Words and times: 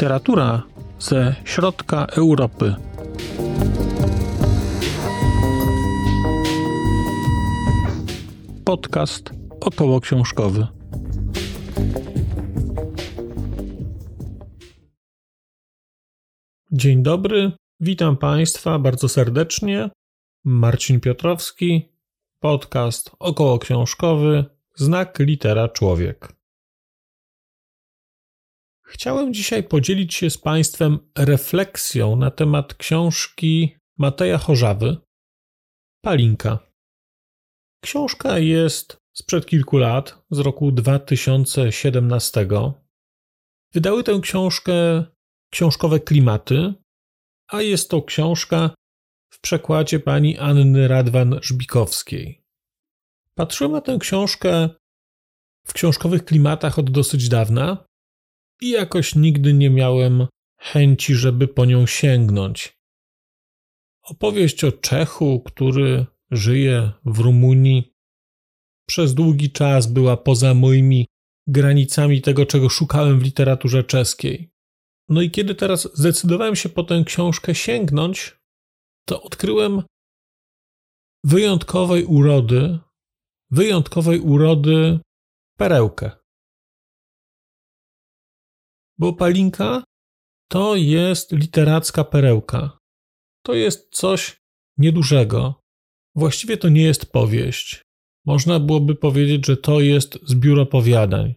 Literatura 0.00 0.62
ze 0.98 1.34
środka 1.44 2.06
Europy. 2.06 2.74
Podcast 8.64 9.30
około 9.60 10.00
książkowy. 10.00 10.66
Dzień 16.72 17.02
dobry, 17.02 17.52
witam 17.80 18.16
Państwa 18.16 18.78
bardzo 18.78 19.08
serdecznie. 19.08 19.90
Marcin 20.44 21.00
Piotrowski, 21.00 21.92
podcast 22.38 23.10
około 23.18 23.58
książkowy, 23.58 24.44
znak 24.74 25.18
litera 25.18 25.68
człowiek. 25.68 26.39
Chciałem 28.90 29.34
dzisiaj 29.34 29.62
podzielić 29.62 30.14
się 30.14 30.30
z 30.30 30.38
Państwem 30.38 30.98
refleksją 31.18 32.16
na 32.16 32.30
temat 32.30 32.74
książki 32.74 33.76
Mateja 33.98 34.38
Chorzawy 34.38 34.96
Palinka. 36.04 36.58
Książka 37.84 38.38
jest 38.38 38.96
sprzed 39.12 39.46
kilku 39.46 39.78
lat, 39.78 40.24
z 40.30 40.38
roku 40.38 40.72
2017. 40.72 42.48
Wydały 43.72 44.04
tę 44.04 44.20
książkę 44.22 45.04
książkowe 45.52 46.00
klimaty, 46.00 46.74
a 47.48 47.62
jest 47.62 47.90
to 47.90 48.02
książka 48.02 48.74
w 49.32 49.40
przekładzie 49.40 50.00
pani 50.00 50.38
Anny 50.38 50.88
Radwan-Żbikowskiej. 50.88 52.42
Patrzyłem 53.34 53.72
na 53.72 53.80
tę 53.80 53.98
książkę 54.00 54.68
w 55.66 55.72
książkowych 55.72 56.24
klimatach 56.24 56.78
od 56.78 56.90
dosyć 56.90 57.28
dawna 57.28 57.89
i 58.62 58.70
jakoś 58.70 59.14
nigdy 59.14 59.54
nie 59.54 59.70
miałem 59.70 60.26
chęci, 60.60 61.14
żeby 61.14 61.48
po 61.48 61.64
nią 61.64 61.86
sięgnąć. 61.86 62.72
Opowieść 64.02 64.64
o 64.64 64.72
Czechu, 64.72 65.42
który 65.46 66.06
żyje 66.30 66.92
w 67.04 67.18
Rumunii, 67.18 67.94
przez 68.88 69.14
długi 69.14 69.50
czas 69.50 69.86
była 69.86 70.16
poza 70.16 70.54
moimi 70.54 71.06
granicami 71.46 72.22
tego, 72.22 72.46
czego 72.46 72.68
szukałem 72.68 73.20
w 73.20 73.22
literaturze 73.22 73.84
czeskiej. 73.84 74.50
No 75.08 75.22
i 75.22 75.30
kiedy 75.30 75.54
teraz 75.54 75.88
zdecydowałem 75.94 76.56
się 76.56 76.68
po 76.68 76.84
tę 76.84 77.02
książkę 77.06 77.54
sięgnąć, 77.54 78.36
to 79.08 79.22
odkryłem 79.22 79.82
wyjątkowej 81.24 82.04
urody, 82.04 82.78
wyjątkowej 83.50 84.20
urody 84.20 85.00
perełkę. 85.58 86.19
Bo 89.00 89.12
Palinka 89.12 89.84
to 90.50 90.76
jest 90.76 91.32
literacka 91.32 92.04
perełka. 92.04 92.78
To 93.46 93.54
jest 93.54 93.94
coś 93.94 94.36
niedużego. 94.78 95.60
Właściwie 96.14 96.56
to 96.56 96.68
nie 96.68 96.82
jest 96.82 97.12
powieść. 97.12 97.82
Można 98.26 98.60
byłoby 98.60 98.94
powiedzieć, 98.94 99.46
że 99.46 99.56
to 99.56 99.80
jest 99.80 100.18
zbiór 100.22 100.60
opowiadań. 100.60 101.34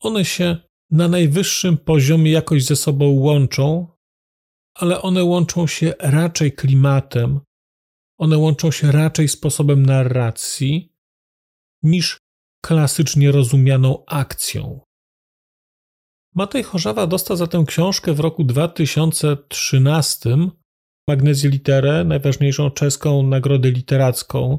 One 0.00 0.24
się 0.24 0.56
na 0.90 1.08
najwyższym 1.08 1.78
poziomie 1.78 2.32
jakoś 2.32 2.64
ze 2.64 2.76
sobą 2.76 3.08
łączą, 3.10 3.86
ale 4.74 5.02
one 5.02 5.24
łączą 5.24 5.66
się 5.66 5.94
raczej 5.98 6.52
klimatem, 6.52 7.40
one 8.18 8.38
łączą 8.38 8.70
się 8.70 8.92
raczej 8.92 9.28
sposobem 9.28 9.86
narracji 9.86 10.92
niż 11.82 12.18
klasycznie 12.64 13.32
rozumianą 13.32 14.04
akcją. 14.06 14.80
Matej 16.34 16.62
Chorzawa 16.62 17.06
dostał 17.06 17.36
za 17.36 17.46
tę 17.46 17.64
książkę 17.66 18.12
w 18.14 18.20
roku 18.20 18.44
2013 18.44 20.36
Magnezję 21.08 21.50
Literę, 21.50 22.04
najważniejszą 22.04 22.70
czeską 22.70 23.22
nagrodę 23.22 23.70
literacką. 23.70 24.58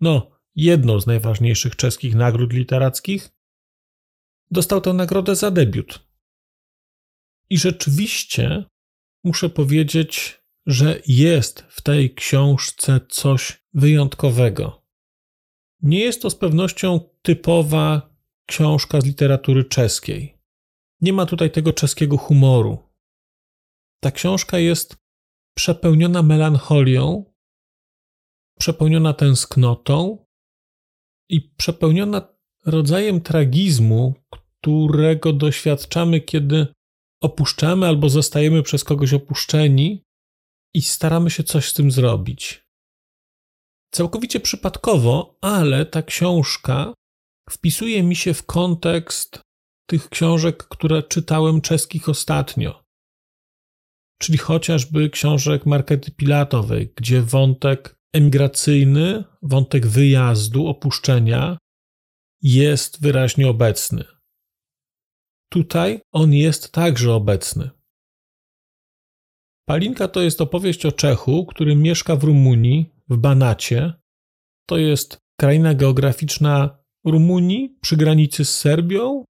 No, 0.00 0.30
jedną 0.54 1.00
z 1.00 1.06
najważniejszych 1.06 1.76
czeskich 1.76 2.14
nagród 2.14 2.52
literackich. 2.52 3.28
Dostał 4.50 4.80
tę 4.80 4.92
nagrodę 4.92 5.36
za 5.36 5.50
debiut. 5.50 6.08
I 7.50 7.58
rzeczywiście 7.58 8.64
muszę 9.24 9.50
powiedzieć, 9.50 10.42
że 10.66 11.00
jest 11.06 11.60
w 11.60 11.82
tej 11.82 12.14
książce 12.14 13.00
coś 13.08 13.64
wyjątkowego. 13.74 14.82
Nie 15.82 16.00
jest 16.00 16.22
to 16.22 16.30
z 16.30 16.36
pewnością 16.36 17.00
typowa 17.22 18.14
książka 18.46 19.00
z 19.00 19.04
literatury 19.04 19.64
czeskiej. 19.64 20.39
Nie 21.00 21.12
ma 21.12 21.26
tutaj 21.26 21.50
tego 21.50 21.72
czeskiego 21.72 22.16
humoru. 22.16 22.78
Ta 24.02 24.10
książka 24.10 24.58
jest 24.58 24.96
przepełniona 25.56 26.22
melancholią, 26.22 27.24
przepełniona 28.58 29.12
tęsknotą 29.14 30.26
i 31.30 31.40
przepełniona 31.40 32.28
rodzajem 32.66 33.20
tragizmu, 33.20 34.14
którego 34.30 35.32
doświadczamy, 35.32 36.20
kiedy 36.20 36.66
opuszczamy 37.22 37.86
albo 37.86 38.08
zostajemy 38.08 38.62
przez 38.62 38.84
kogoś 38.84 39.12
opuszczeni 39.12 40.04
i 40.74 40.82
staramy 40.82 41.30
się 41.30 41.44
coś 41.44 41.68
z 41.68 41.74
tym 41.74 41.90
zrobić. 41.90 42.66
Całkowicie 43.94 44.40
przypadkowo, 44.40 45.38
ale 45.40 45.86
ta 45.86 46.02
książka 46.02 46.94
wpisuje 47.50 48.02
mi 48.02 48.16
się 48.16 48.34
w 48.34 48.46
kontekst 48.46 49.40
tych 49.90 50.08
książek, 50.08 50.68
które 50.68 51.02
czytałem 51.02 51.60
czeskich 51.60 52.08
ostatnio. 52.08 52.84
Czyli 54.18 54.38
chociażby 54.38 55.10
książek 55.10 55.66
Markety 55.66 56.10
Pilatowej, 56.10 56.92
gdzie 56.96 57.22
wątek 57.22 57.96
emigracyjny, 58.12 59.24
wątek 59.42 59.86
wyjazdu, 59.86 60.66
opuszczenia 60.66 61.58
jest 62.42 63.02
wyraźnie 63.02 63.48
obecny. 63.48 64.04
Tutaj 65.52 66.00
on 66.12 66.32
jest 66.32 66.72
także 66.72 67.14
obecny. 67.14 67.70
Palinka 69.68 70.08
to 70.08 70.20
jest 70.20 70.40
opowieść 70.40 70.86
o 70.86 70.92
Czechu, 70.92 71.46
który 71.46 71.76
mieszka 71.76 72.16
w 72.16 72.24
Rumunii, 72.24 72.92
w 73.08 73.16
Banacie. 73.16 73.92
To 74.68 74.78
jest 74.78 75.18
kraina 75.40 75.74
geograficzna 75.74 76.78
Rumunii 77.04 77.78
przy 77.80 77.96
granicy 77.96 78.44
z 78.44 78.58
Serbią, 78.58 79.24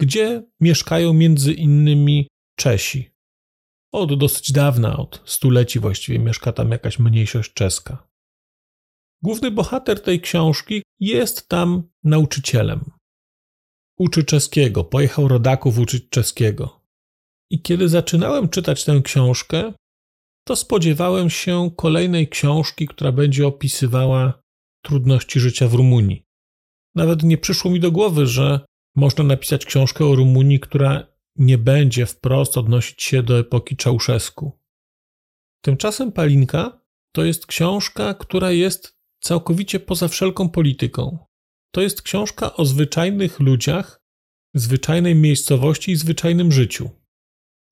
gdzie 0.00 0.42
mieszkają 0.60 1.12
między 1.12 1.52
innymi 1.52 2.28
Czesi. 2.58 3.10
Od 3.92 4.18
dosyć 4.18 4.52
dawna, 4.52 4.96
od 4.96 5.22
stuleci 5.24 5.80
właściwie, 5.80 6.18
mieszka 6.18 6.52
tam 6.52 6.70
jakaś 6.70 6.98
mniejszość 6.98 7.52
czeska. 7.52 8.08
Główny 9.22 9.50
bohater 9.50 10.02
tej 10.02 10.20
książki 10.20 10.82
jest 11.00 11.48
tam 11.48 11.82
nauczycielem. 12.04 12.90
Uczy 13.98 14.24
czeskiego, 14.24 14.84
pojechał 14.84 15.28
rodaków 15.28 15.78
uczyć 15.78 16.08
czeskiego. 16.08 16.80
I 17.50 17.62
kiedy 17.62 17.88
zaczynałem 17.88 18.48
czytać 18.48 18.84
tę 18.84 19.00
książkę, 19.04 19.72
to 20.44 20.56
spodziewałem 20.56 21.30
się 21.30 21.70
kolejnej 21.76 22.28
książki, 22.28 22.86
która 22.86 23.12
będzie 23.12 23.46
opisywała 23.46 24.42
trudności 24.84 25.40
życia 25.40 25.68
w 25.68 25.74
Rumunii. 25.74 26.22
Nawet 26.94 27.22
nie 27.22 27.38
przyszło 27.38 27.70
mi 27.70 27.80
do 27.80 27.92
głowy, 27.92 28.26
że 28.26 28.60
można 29.00 29.24
napisać 29.24 29.64
książkę 29.64 30.04
o 30.04 30.14
Rumunii, 30.14 30.60
która 30.60 31.06
nie 31.36 31.58
będzie 31.58 32.06
wprost 32.06 32.58
odnosić 32.58 33.02
się 33.02 33.22
do 33.22 33.38
epoki 33.38 33.76
Czałszewsku. 33.76 34.60
Tymczasem 35.64 36.12
Palinka 36.12 36.80
to 37.14 37.24
jest 37.24 37.46
książka, 37.46 38.14
która 38.14 38.50
jest 38.50 38.98
całkowicie 39.20 39.80
poza 39.80 40.08
wszelką 40.08 40.48
polityką. 40.48 41.18
To 41.74 41.80
jest 41.80 42.02
książka 42.02 42.56
o 42.56 42.64
zwyczajnych 42.64 43.40
ludziach, 43.40 44.02
zwyczajnej 44.54 45.14
miejscowości 45.14 45.92
i 45.92 45.96
zwyczajnym 45.96 46.52
życiu. 46.52 46.90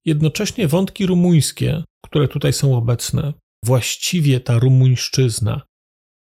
Jednocześnie 0.05 0.67
wątki 0.67 1.05
rumuńskie, 1.05 1.83
które 2.05 2.27
tutaj 2.27 2.53
są 2.53 2.77
obecne, 2.77 3.33
właściwie 3.65 4.39
ta 4.39 4.59
rumuńszczyzna, 4.59 5.61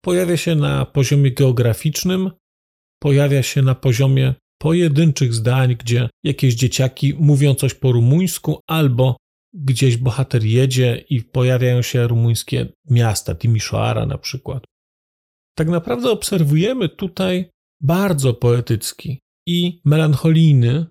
pojawia 0.02 0.38
się 0.38 0.56
na 0.56 0.86
poziomie 0.86 1.32
geograficznym, 1.32 2.32
pojawia 3.00 3.44
się 3.44 3.62
na 3.62 3.76
poziomie 3.76 4.36
pojedynczych 4.58 5.34
zdań, 5.34 5.76
gdzie 5.76 6.10
jakieś 6.24 6.56
dzieciaki 6.56 7.14
mówią 7.14 7.56
coś 7.56 7.74
po 7.74 7.92
rumuńsku, 7.92 8.60
albo 8.68 9.18
gdzieś 9.54 9.98
bohater 9.98 10.44
jedzie 10.44 11.06
i 11.10 11.24
pojawiają 11.24 11.82
się 11.82 12.08
rumuńskie 12.08 12.68
miasta, 12.90 13.36
Timișoara 13.36 14.06
na 14.06 14.18
przykład. 14.18 14.64
Tak 15.58 15.68
naprawdę 15.68 16.12
obserwujemy 16.12 16.90
tutaj 16.90 17.50
bardzo 17.82 18.34
poetycki 18.34 19.20
i 19.48 19.82
melancholijny 19.86 20.86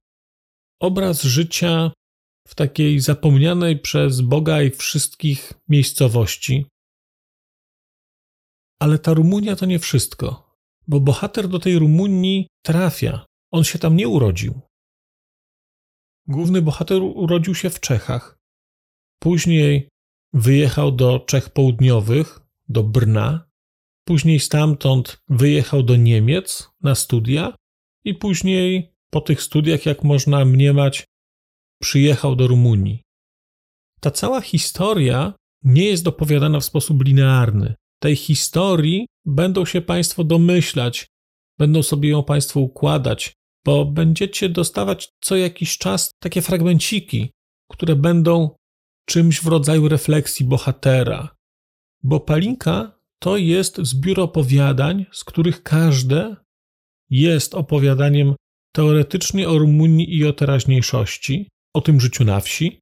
obraz 0.80 1.22
życia 1.22 1.90
w 2.48 2.54
takiej 2.54 3.00
zapomnianej 3.00 3.78
przez 3.78 4.20
Boga 4.20 4.62
i 4.62 4.70
wszystkich 4.70 5.52
miejscowości. 5.68 6.66
Ale 8.80 8.98
ta 8.98 9.14
Rumunia 9.14 9.56
to 9.56 9.66
nie 9.66 9.78
wszystko, 9.78 10.56
bo 10.88 11.00
bohater 11.00 11.48
do 11.48 11.58
tej 11.58 11.78
Rumunii 11.78 12.48
trafia 12.64 13.25
on 13.50 13.64
się 13.64 13.78
tam 13.78 13.96
nie 13.96 14.08
urodził. 14.08 14.60
Główny 16.28 16.62
bohater 16.62 17.02
urodził 17.02 17.54
się 17.54 17.70
w 17.70 17.80
Czechach. 17.80 18.38
Później 19.18 19.88
wyjechał 20.32 20.92
do 20.92 21.20
Czech 21.20 21.50
Południowych, 21.50 22.40
do 22.68 22.82
Brna. 22.82 23.48
Później 24.04 24.40
stamtąd 24.40 25.18
wyjechał 25.28 25.82
do 25.82 25.96
Niemiec 25.96 26.70
na 26.80 26.94
studia 26.94 27.56
i 28.04 28.14
później 28.14 28.94
po 29.10 29.20
tych 29.20 29.42
studiach, 29.42 29.86
jak 29.86 30.04
można 30.04 30.44
mniemać, 30.44 31.04
przyjechał 31.82 32.36
do 32.36 32.46
Rumunii. 32.46 33.02
Ta 34.00 34.10
cała 34.10 34.40
historia 34.40 35.32
nie 35.64 35.84
jest 35.84 36.06
opowiadana 36.06 36.60
w 36.60 36.64
sposób 36.64 37.04
linearny. 37.04 37.74
Tej 38.02 38.16
historii 38.16 39.06
będą 39.24 39.64
się 39.64 39.80
Państwo 39.80 40.24
domyślać, 40.24 41.06
będą 41.58 41.82
sobie 41.82 42.08
ją 42.08 42.24
Państwo 42.24 42.60
układać, 42.60 43.32
bo 43.64 43.84
będziecie 43.84 44.48
dostawać 44.48 45.08
co 45.20 45.36
jakiś 45.36 45.78
czas 45.78 46.10
takie 46.22 46.42
fragmenciki, 46.42 47.30
które 47.70 47.96
będą 47.96 48.56
czymś 49.08 49.40
w 49.40 49.46
rodzaju 49.46 49.88
refleksji 49.88 50.46
bohatera. 50.46 51.36
Bo 52.02 52.20
Palinka 52.20 52.98
to 53.18 53.36
jest 53.36 53.78
zbiór 53.78 54.20
opowiadań, 54.20 55.06
z 55.12 55.24
których 55.24 55.62
każde 55.62 56.36
jest 57.10 57.54
opowiadaniem 57.54 58.34
teoretycznie 58.72 59.48
o 59.48 59.58
Rumunii 59.58 60.16
i 60.16 60.26
o 60.26 60.32
teraźniejszości, 60.32 61.48
o 61.74 61.80
tym 61.80 62.00
życiu 62.00 62.24
na 62.24 62.40
wsi, 62.40 62.80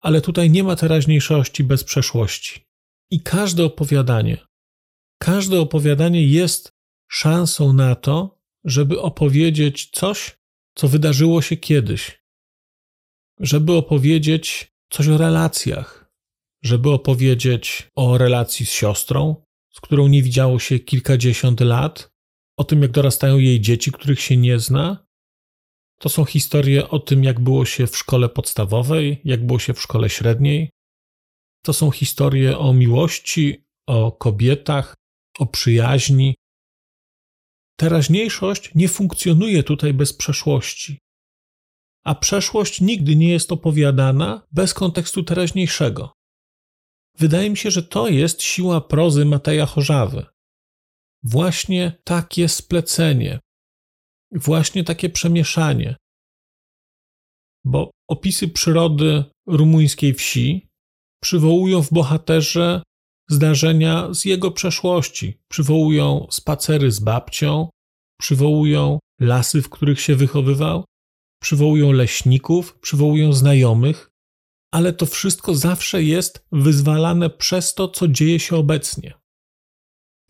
ale 0.00 0.20
tutaj 0.20 0.50
nie 0.50 0.64
ma 0.64 0.76
teraźniejszości 0.76 1.64
bez 1.64 1.84
przeszłości. 1.84 2.64
I 3.10 3.20
każde 3.20 3.64
opowiadanie, 3.64 4.38
każde 5.18 5.60
opowiadanie 5.60 6.26
jest 6.26 6.70
szansą 7.08 7.72
na 7.72 7.94
to, 7.94 8.38
żeby 8.64 9.00
opowiedzieć 9.00 9.90
coś, 9.92 10.38
co 10.74 10.88
wydarzyło 10.88 11.42
się 11.42 11.56
kiedyś, 11.56 12.24
żeby 13.40 13.72
opowiedzieć 13.72 14.72
coś 14.90 15.08
o 15.08 15.18
relacjach, 15.18 16.10
żeby 16.62 16.90
opowiedzieć 16.90 17.90
o 17.94 18.18
relacji 18.18 18.66
z 18.66 18.70
siostrą, 18.70 19.44
z 19.70 19.80
którą 19.80 20.06
nie 20.08 20.22
widziało 20.22 20.58
się 20.58 20.78
kilkadziesiąt 20.78 21.60
lat, 21.60 22.14
o 22.56 22.64
tym, 22.64 22.82
jak 22.82 22.90
dorastają 22.90 23.38
jej 23.38 23.60
dzieci, 23.60 23.92
których 23.92 24.20
się 24.20 24.36
nie 24.36 24.58
zna. 24.58 25.06
To 25.98 26.08
są 26.08 26.24
historie 26.24 26.88
o 26.88 26.98
tym, 26.98 27.24
jak 27.24 27.40
było 27.40 27.64
się 27.64 27.86
w 27.86 27.96
szkole 27.96 28.28
podstawowej, 28.28 29.20
jak 29.24 29.46
było 29.46 29.58
się 29.58 29.74
w 29.74 29.82
szkole 29.82 30.10
średniej. 30.10 30.70
To 31.62 31.72
są 31.72 31.90
historie 31.90 32.58
o 32.58 32.72
miłości, 32.72 33.64
o 33.86 34.12
kobietach, 34.12 34.94
o 35.38 35.46
przyjaźni, 35.46 36.34
Teraźniejszość 37.76 38.74
nie 38.74 38.88
funkcjonuje 38.88 39.62
tutaj 39.62 39.94
bez 39.94 40.12
przeszłości. 40.12 40.98
A 42.04 42.14
przeszłość 42.14 42.80
nigdy 42.80 43.16
nie 43.16 43.32
jest 43.32 43.52
opowiadana 43.52 44.46
bez 44.52 44.74
kontekstu 44.74 45.24
teraźniejszego. 45.24 46.12
Wydaje 47.18 47.50
mi 47.50 47.56
się, 47.56 47.70
że 47.70 47.82
to 47.82 48.08
jest 48.08 48.42
siła 48.42 48.80
prozy 48.80 49.24
Mateja 49.24 49.66
Chorzawy. 49.66 50.26
Właśnie 51.22 51.92
takie 52.04 52.48
splecenie, 52.48 53.40
właśnie 54.32 54.84
takie 54.84 55.10
przemieszanie. 55.10 55.96
Bo 57.64 57.90
opisy 58.08 58.48
przyrody 58.48 59.24
rumuńskiej 59.46 60.14
wsi 60.14 60.68
przywołują 61.22 61.82
w 61.82 61.92
bohaterze 61.92 62.82
zdarzenia 63.30 64.14
z 64.14 64.24
jego 64.24 64.50
przeszłości. 64.50 65.38
Przywołują 65.48 66.26
spacery 66.30 66.90
z 66.90 67.00
babcią, 67.00 67.68
przywołują 68.20 68.98
lasy, 69.20 69.62
w 69.62 69.68
których 69.68 70.00
się 70.00 70.16
wychowywał, 70.16 70.84
przywołują 71.42 71.92
leśników, 71.92 72.78
przywołują 72.78 73.32
znajomych, 73.32 74.10
ale 74.72 74.92
to 74.92 75.06
wszystko 75.06 75.54
zawsze 75.54 76.02
jest 76.02 76.46
wyzwalane 76.52 77.30
przez 77.30 77.74
to, 77.74 77.88
co 77.88 78.08
dzieje 78.08 78.40
się 78.40 78.56
obecnie. 78.56 79.14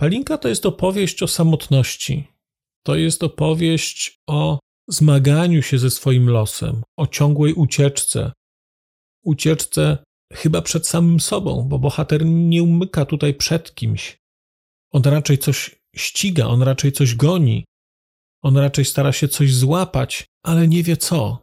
Palinka 0.00 0.38
to 0.38 0.48
jest 0.48 0.66
opowieść 0.66 1.22
o 1.22 1.28
samotności. 1.28 2.28
To 2.86 2.96
jest 2.96 3.22
opowieść 3.22 4.22
o 4.26 4.58
zmaganiu 4.88 5.62
się 5.62 5.78
ze 5.78 5.90
swoim 5.90 6.30
losem, 6.30 6.82
o 6.98 7.06
ciągłej 7.06 7.54
ucieczce. 7.54 8.32
Ucieczce 9.24 9.98
chyba 10.34 10.62
przed 10.62 10.86
samym 10.86 11.20
sobą, 11.20 11.62
bo 11.68 11.78
bohater 11.78 12.26
nie 12.26 12.62
umyka 12.62 13.04
tutaj 13.04 13.34
przed 13.34 13.74
kimś. 13.74 14.18
On 14.92 15.02
raczej 15.02 15.38
coś 15.38 15.80
ściga, 15.96 16.46
on 16.46 16.62
raczej 16.62 16.92
coś 16.92 17.14
goni, 17.14 17.64
on 18.42 18.56
raczej 18.56 18.84
stara 18.84 19.12
się 19.12 19.28
coś 19.28 19.54
złapać, 19.54 20.26
ale 20.42 20.68
nie 20.68 20.82
wie 20.82 20.96
co. 20.96 21.42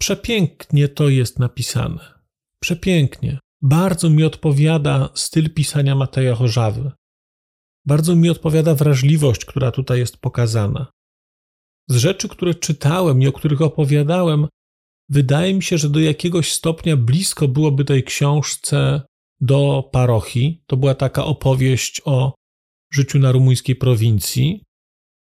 Przepięknie 0.00 0.88
to 0.88 1.08
jest 1.08 1.38
napisane. 1.38 2.14
Przepięknie. 2.60 3.38
Bardzo 3.62 4.10
mi 4.10 4.24
odpowiada 4.24 5.08
styl 5.14 5.54
pisania 5.54 5.94
Mateja 5.94 6.34
Chorzawy. 6.34 6.92
Bardzo 7.86 8.16
mi 8.16 8.30
odpowiada 8.30 8.74
wrażliwość, 8.74 9.44
która 9.44 9.70
tutaj 9.72 9.98
jest 9.98 10.16
pokazana. 10.16 10.86
Z 11.88 11.96
rzeczy, 11.96 12.28
które 12.28 12.54
czytałem 12.54 13.22
i 13.22 13.26
o 13.26 13.32
których 13.32 13.62
opowiadałem, 13.62 14.48
Wydaje 15.14 15.54
mi 15.54 15.62
się, 15.62 15.78
że 15.78 15.90
do 15.90 16.00
jakiegoś 16.00 16.52
stopnia 16.52 16.96
blisko 16.96 17.48
byłoby 17.48 17.84
tej 17.84 18.04
książce 18.04 19.02
do 19.40 19.90
parochii. 19.92 20.62
To 20.66 20.76
była 20.76 20.94
taka 20.94 21.24
opowieść 21.24 22.02
o 22.04 22.34
życiu 22.92 23.18
na 23.18 23.32
rumuńskiej 23.32 23.76
prowincji. 23.76 24.64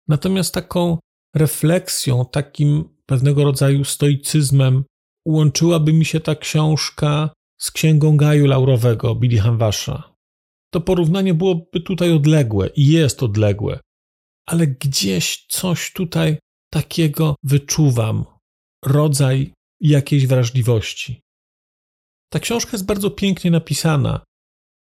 Natomiast 0.08 0.54
taką 0.54 0.98
refleksją, 1.36 2.26
takim 2.26 2.98
pewnego 3.06 3.44
rodzaju 3.44 3.84
stoicyzmem 3.84 4.84
łączyłaby 5.28 5.94
mi 5.94 6.06
się 6.06 6.20
ta 6.20 6.36
książka 6.36 7.30
z 7.62 7.72
księgą 7.72 8.18
Gaju 8.18 8.48
Laurowego 8.48 9.16
Billy 9.16 9.40
Hanwasza. 9.40 10.14
To 10.74 10.82
porównanie 10.82 11.34
byłoby 11.34 11.82
tutaj 11.82 12.14
odległe 12.14 12.70
i 12.76 12.88
jest 12.88 13.24
odległe, 13.24 13.80
ale 14.46 14.68
gdzieś 14.68 15.46
coś 15.50 15.94
tutaj 15.94 16.38
takiego 16.72 17.36
wyczuwam. 17.44 18.26
Rodzaj 18.86 19.54
jakiejś 19.82 20.28
wrażliwości. 20.28 21.22
Ta 22.32 22.40
książka 22.40 22.72
jest 22.72 22.86
bardzo 22.86 23.12
pięknie 23.12 23.52
napisana 23.52 24.24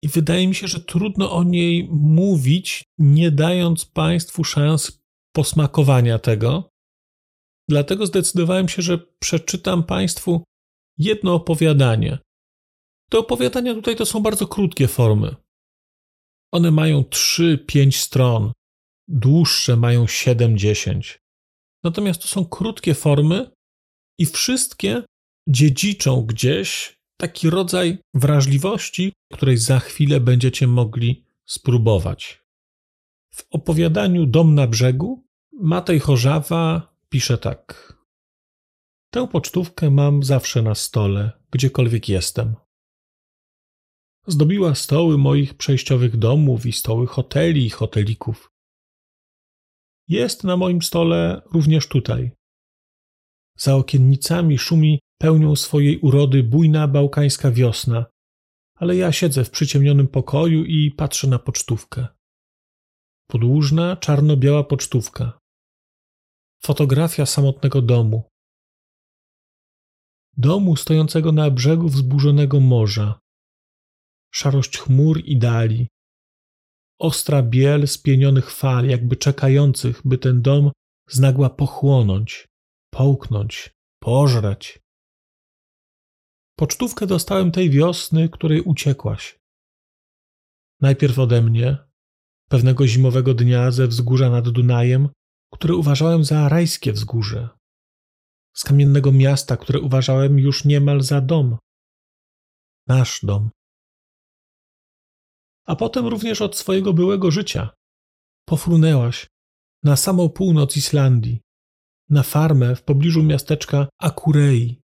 i 0.02 0.08
wydaje 0.08 0.48
mi 0.48 0.54
się, 0.54 0.68
że 0.68 0.80
trudno 0.80 1.32
o 1.32 1.42
niej 1.44 1.88
mówić, 1.92 2.84
nie 2.98 3.30
dając 3.30 3.84
Państwu 3.84 4.44
szans 4.44 5.02
posmakowania 5.32 6.18
tego. 6.18 6.68
Dlatego 7.68 8.06
zdecydowałem 8.06 8.68
się, 8.68 8.82
że 8.82 8.98
przeczytam 8.98 9.84
Państwu 9.84 10.44
jedno 10.98 11.34
opowiadanie. 11.34 12.18
Te 13.10 13.18
opowiadania 13.18 13.74
tutaj 13.74 13.96
to 13.96 14.06
są 14.06 14.20
bardzo 14.20 14.46
krótkie 14.46 14.88
formy. 14.88 15.36
One 16.52 16.70
mają 16.70 17.02
3-5 17.02 17.92
stron, 17.92 18.52
dłuższe 19.08 19.76
mają 19.76 20.04
7-10. 20.04 21.18
Natomiast 21.84 22.22
to 22.22 22.28
są 22.28 22.46
krótkie 22.46 22.94
formy, 22.94 23.50
i 24.18 24.26
wszystkie 24.26 25.02
dziedziczą 25.48 26.22
gdzieś 26.22 26.96
taki 27.16 27.50
rodzaj 27.50 27.98
wrażliwości, 28.14 29.12
której 29.32 29.56
za 29.58 29.78
chwilę 29.80 30.20
będziecie 30.20 30.66
mogli 30.66 31.24
spróbować. 31.46 32.44
W 33.34 33.46
opowiadaniu 33.50 34.26
Dom 34.26 34.54
na 34.54 34.66
brzegu 34.66 35.24
Matej 35.52 36.00
Chorzawa 36.00 36.94
pisze 37.08 37.38
tak. 37.38 37.94
Tę 39.10 39.28
pocztówkę 39.28 39.90
mam 39.90 40.22
zawsze 40.22 40.62
na 40.62 40.74
stole, 40.74 41.32
gdziekolwiek 41.50 42.08
jestem. 42.08 42.54
Zdobiła 44.26 44.74
stoły 44.74 45.18
moich 45.18 45.54
przejściowych 45.54 46.16
domów 46.16 46.66
i 46.66 46.72
stoły 46.72 47.06
hoteli 47.06 47.66
i 47.66 47.70
hotelików. 47.70 48.50
Jest 50.08 50.44
na 50.44 50.56
moim 50.56 50.82
stole 50.82 51.42
również 51.52 51.88
tutaj, 51.88 52.30
za 53.58 53.76
okiennicami 53.76 54.58
szumi 54.58 55.00
pełnią 55.18 55.56
swojej 55.56 55.98
urody 55.98 56.42
bujna 56.42 56.88
bałkańska 56.88 57.50
wiosna, 57.50 58.06
ale 58.74 58.96
ja 58.96 59.12
siedzę 59.12 59.44
w 59.44 59.50
przyciemnionym 59.50 60.08
pokoju 60.08 60.64
i 60.64 60.90
patrzę 60.90 61.28
na 61.28 61.38
pocztówkę. 61.38 62.06
Podłużna, 63.26 63.96
czarno-biała 63.96 64.64
pocztówka. 64.64 65.38
Fotografia 66.62 67.26
samotnego 67.26 67.82
domu. 67.82 68.22
Domu 70.36 70.76
stojącego 70.76 71.32
na 71.32 71.50
brzegu 71.50 71.88
wzburzonego 71.88 72.60
morza. 72.60 73.18
Szarość 74.32 74.78
chmur 74.78 75.20
i 75.24 75.38
dali. 75.38 75.88
Ostra 76.98 77.42
biel 77.42 77.88
spienionych 77.88 78.50
fal, 78.50 78.88
jakby 78.88 79.16
czekających, 79.16 80.00
by 80.04 80.18
ten 80.18 80.42
dom 80.42 80.70
znagła 81.08 81.50
pochłonąć 81.50 82.46
połknąć, 82.94 83.70
pożreć. 84.02 84.80
Pocztówkę 86.58 87.06
dostałem 87.06 87.52
tej 87.52 87.70
wiosny, 87.70 88.28
której 88.28 88.60
uciekłaś. 88.60 89.38
Najpierw 90.80 91.18
ode 91.18 91.42
mnie, 91.42 91.78
pewnego 92.48 92.86
zimowego 92.86 93.34
dnia 93.34 93.70
ze 93.70 93.86
wzgórza 93.86 94.30
nad 94.30 94.48
Dunajem, 94.48 95.08
które 95.52 95.74
uważałem 95.74 96.24
za 96.24 96.48
rajskie 96.48 96.92
wzgórze. 96.92 97.48
z 98.56 98.64
kamiennego 98.64 99.12
miasta, 99.12 99.56
które 99.56 99.80
uważałem 99.80 100.38
już 100.38 100.64
niemal 100.64 101.00
za 101.00 101.20
dom. 101.20 101.58
Nasz 102.86 103.20
dom. 103.22 103.50
A 105.66 105.76
potem 105.76 106.06
również 106.06 106.40
od 106.42 106.56
swojego 106.56 106.92
byłego 106.92 107.30
życia. 107.30 107.70
Pofrunęłaś 108.48 109.26
na 109.82 109.96
samą 109.96 110.28
północ 110.28 110.76
Islandii, 110.76 111.43
na 112.10 112.22
farmę 112.22 112.76
w 112.76 112.82
pobliżu 112.82 113.22
miasteczka 113.22 113.88
Akurei, 113.98 114.80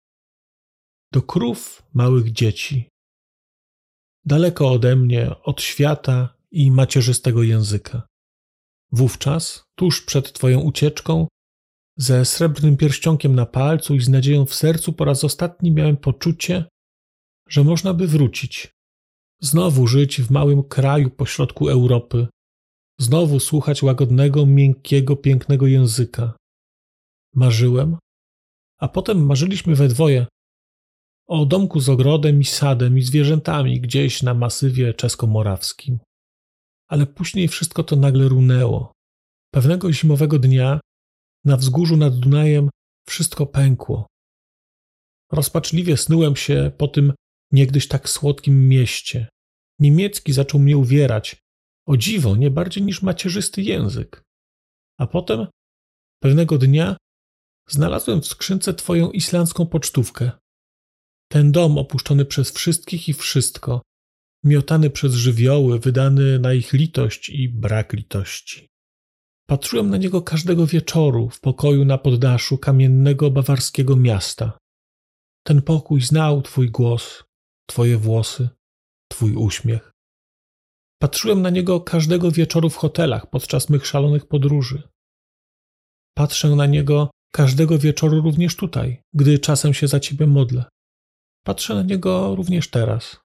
do 1.13 1.23
krów 1.23 1.83
małych 1.95 2.33
dzieci. 2.33 2.89
Daleko 4.25 4.71
ode 4.71 4.97
mnie, 4.97 5.43
od 5.43 5.63
świata 5.63 6.37
i 6.51 6.71
macierzystego 6.71 7.43
języka. 7.43 8.07
Wówczas, 8.93 9.65
tuż 9.75 10.05
przed 10.05 10.33
Twoją 10.33 10.61
ucieczką, 10.61 11.29
ze 11.99 12.25
srebrnym 12.25 12.77
pierścionkiem 12.77 13.35
na 13.35 13.47
palcu 13.47 13.95
i 13.95 14.01
z 14.01 14.09
nadzieją 14.09 14.47
w 14.47 14.55
sercu 14.55 14.93
po 14.93 15.05
raz 15.05 15.25
ostatni 15.25 15.71
miałem 15.71 15.97
poczucie, 15.97 16.65
że 17.49 17.65
można 17.65 17.95
by 17.95 18.07
wrócić. 18.07 18.71
Znowu 19.41 19.87
żyć 19.87 20.21
w 20.23 20.31
małym 20.31 20.63
kraju 20.63 21.11
pośrodku 21.11 21.69
Europy. 21.69 22.27
Znowu 23.01 23.41
słuchać 23.41 23.83
łagodnego, 23.83 24.47
miękkiego, 24.47 25.17
pięknego 25.17 25.67
języka. 25.67 26.37
Marzyłem, 27.35 27.97
a 28.79 28.89
potem 28.89 29.27
marzyliśmy 29.27 29.75
we 29.75 29.89
dwoje 29.89 30.27
o 31.27 31.47
domku 31.47 31.81
z 31.81 31.89
ogrodem 31.89 32.41
i 32.41 32.45
sadem 32.45 32.99
i 32.99 33.03
zwierzętami 33.03 33.81
gdzieś 33.81 34.23
na 34.23 34.35
masywie 34.35 34.95
czesko-morawskim. 34.95 35.99
Ale 36.89 37.07
później 37.07 37.49
wszystko 37.49 37.85
to 37.85 37.97
nagle 37.97 38.29
runęło. 38.29 38.93
Pewnego 39.55 39.93
zimowego 39.93 40.39
dnia 40.39 40.81
na 41.45 41.57
wzgórzu 41.57 41.97
nad 41.97 42.19
Dunajem 42.19 42.71
wszystko 43.09 43.47
pękło. 43.47 44.07
Rozpaczliwie 45.33 45.97
snułem 45.97 46.37
się 46.37 46.73
po 46.79 46.89
tym 46.89 47.13
niegdyś 47.53 47.89
tak 47.89 48.09
słodkim 48.09 48.69
mieście. 48.69 49.29
Niemiecki 49.79 50.33
zaczął 50.33 50.61
mnie 50.61 50.77
uwierać. 50.77 51.37
O 51.87 51.97
dziwo, 51.97 52.37
nie 52.37 52.51
bardziej 52.51 52.83
niż 52.83 53.03
macierzysty 53.03 53.63
język. 53.63 54.23
A 54.99 55.07
potem, 55.07 55.47
pewnego 56.23 56.59
dnia, 56.59 56.97
znalazłem 57.69 58.21
w 58.21 58.27
skrzynce 58.27 58.75
twoją 58.75 59.11
islandzką 59.11 59.67
pocztówkę. 59.67 60.31
Ten 61.29 61.53
dom 61.53 61.79
opuszczony 61.79 62.25
przez 62.25 62.53
wszystkich 62.53 63.09
i 63.09 63.15
wszystko, 63.15 63.83
miotany 64.45 64.91
przez 64.91 65.15
żywioły, 65.15 65.79
wydany 65.79 66.39
na 66.39 66.53
ich 66.53 66.73
litość 66.73 67.29
i 67.29 67.49
brak 67.49 67.93
litości. 67.93 68.69
Patrzyłem 69.47 69.91
na 69.91 69.97
niego 69.97 70.23
każdego 70.23 70.67
wieczoru 70.67 71.31
w 71.31 71.41
pokoju 71.41 71.85
na 71.85 71.99
poddaszu 71.99 72.59
kamiennego 72.59 73.31
bawarskiego 73.31 73.97
miasta. 73.97 74.59
Ten 75.47 75.63
pokój 75.63 76.01
znał 76.01 76.43
Twój 76.43 76.71
głos, 76.71 77.25
Twoje 77.67 77.99
włosy, 77.99 78.49
Twój 79.09 79.35
uśmiech. 79.35 79.93
Patrzyłem 81.03 81.43
na 81.43 81.51
niego 81.51 81.81
każdego 81.81 82.31
wieczoru 82.31 82.71
w 82.71 82.77
hotelach 82.77 83.31
podczas 83.31 83.71
mych 83.71 83.87
szalonych 83.87 84.27
podróży. 84.27 84.83
Patrzę 86.17 86.49
na 86.49 86.67
niego 86.67 87.11
każdego 87.35 87.79
wieczoru 87.79 88.21
również 88.21 88.57
tutaj, 88.57 89.03
gdy 89.15 89.39
czasem 89.39 89.75
się 89.75 89.89
za 89.89 90.01
Ciebie 90.01 90.27
modlę. 90.27 90.65
Patrzę 91.47 91.75
na 91.75 91.83
niego 91.83 92.35
również 92.37 92.71
teraz. 92.71 93.21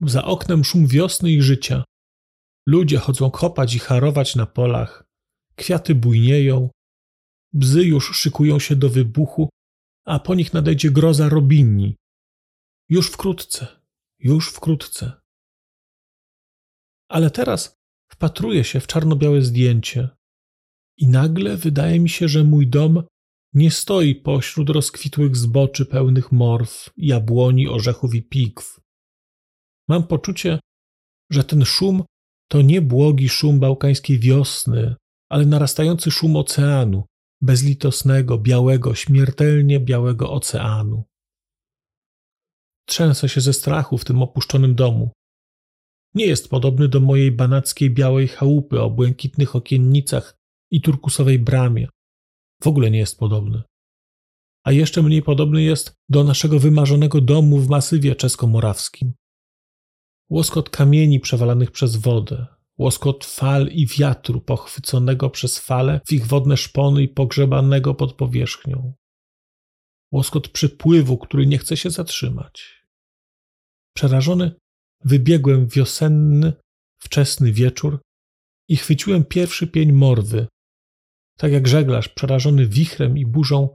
Za 0.00 0.24
oknem 0.24 0.64
szum 0.64 0.86
wiosny 0.86 1.30
i 1.30 1.42
życia. 1.42 1.84
Ludzie 2.66 2.98
chodzą 2.98 3.30
kopać 3.30 3.74
i 3.74 3.78
harować 3.78 4.36
na 4.36 4.46
polach. 4.46 5.04
Kwiaty 5.54 5.94
bujnieją. 5.94 6.70
Bzy 7.52 7.84
już 7.84 8.16
szykują 8.16 8.58
się 8.58 8.76
do 8.76 8.88
wybuchu, 8.88 9.48
a 10.06 10.18
po 10.18 10.34
nich 10.34 10.52
nadejdzie 10.52 10.90
groza 10.90 11.28
robinni. 11.28 11.96
Już 12.88 13.10
wkrótce, 13.10 13.66
już 14.18 14.52
wkrótce. 14.52 15.12
Ale 17.08 17.30
teraz 17.30 17.74
wpatruję 18.12 18.64
się 18.64 18.80
w 18.80 18.86
czarno-białe 18.86 19.42
zdjęcie 19.42 20.08
i 20.96 21.08
nagle 21.08 21.56
wydaje 21.56 22.00
mi 22.00 22.08
się, 22.08 22.28
że 22.28 22.44
mój 22.44 22.66
dom 22.66 23.02
nie 23.54 23.70
stoi 23.70 24.14
pośród 24.14 24.70
rozkwitłych 24.70 25.36
zboczy 25.36 25.86
pełnych 25.86 26.32
morw, 26.32 26.90
jabłoni, 26.96 27.68
orzechów 27.68 28.14
i 28.14 28.22
pikw. 28.22 28.80
Mam 29.88 30.06
poczucie, 30.06 30.60
że 31.30 31.44
ten 31.44 31.64
szum 31.64 32.02
to 32.48 32.62
nie 32.62 32.82
błogi 32.82 33.28
szum 33.28 33.60
bałkańskiej 33.60 34.18
wiosny, 34.18 34.94
ale 35.28 35.46
narastający 35.46 36.10
szum 36.10 36.36
oceanu, 36.36 37.04
bezlitosnego, 37.40 38.38
białego, 38.38 38.94
śmiertelnie 38.94 39.80
białego 39.80 40.32
oceanu. 40.32 41.04
Trzęsę 42.86 43.28
się 43.28 43.40
ze 43.40 43.52
strachu 43.52 43.98
w 43.98 44.04
tym 44.04 44.22
opuszczonym 44.22 44.74
domu. 44.74 45.12
Nie 46.14 46.26
jest 46.26 46.48
podobny 46.48 46.88
do 46.88 47.00
mojej 47.00 47.32
banackiej 47.32 47.90
białej 47.90 48.28
chałupy 48.28 48.80
o 48.80 48.90
błękitnych 48.90 49.56
okiennicach 49.56 50.36
i 50.70 50.80
turkusowej 50.80 51.38
bramie. 51.38 51.88
W 52.62 52.66
ogóle 52.66 52.90
nie 52.90 52.98
jest 52.98 53.18
podobny. 53.18 53.62
A 54.64 54.72
jeszcze 54.72 55.02
mniej 55.02 55.22
podobny 55.22 55.62
jest 55.62 55.94
do 56.08 56.24
naszego 56.24 56.58
wymarzonego 56.58 57.20
domu 57.20 57.58
w 57.58 57.68
masywie 57.68 58.14
czesko-morawskim. 58.14 59.12
Łoskot 60.30 60.70
kamieni 60.70 61.20
przewalanych 61.20 61.70
przez 61.70 61.96
wodę, 61.96 62.46
łoskot 62.78 63.24
fal 63.24 63.68
i 63.68 63.86
wiatru 63.86 64.40
pochwyconego 64.40 65.30
przez 65.30 65.58
fale 65.58 66.00
w 66.06 66.12
ich 66.12 66.26
wodne 66.26 66.56
szpony 66.56 67.02
i 67.02 67.08
pogrzebanego 67.08 67.94
pod 67.94 68.12
powierzchnią. 68.12 68.94
Łoskot 70.12 70.48
przypływu, 70.48 71.18
który 71.18 71.46
nie 71.46 71.58
chce 71.58 71.76
się 71.76 71.90
zatrzymać. 71.90 72.84
Przerażony 73.96 74.52
wybiegłem 75.04 75.66
wiosenny, 75.66 76.52
wczesny 77.00 77.52
wieczór 77.52 78.00
i 78.68 78.76
chwyciłem 78.76 79.24
pierwszy 79.24 79.66
pień 79.66 79.92
morwy, 79.92 80.46
tak 81.40 81.52
jak 81.52 81.68
żeglarz 81.68 82.08
przerażony 82.08 82.66
wichrem 82.66 83.18
i 83.18 83.26
burzą 83.26 83.74